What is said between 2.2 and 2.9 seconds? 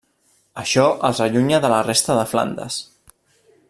de Flandes.